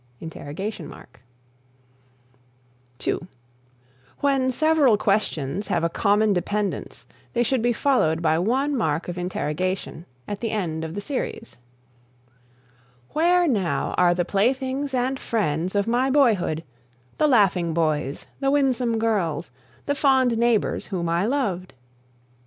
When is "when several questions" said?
4.19-5.67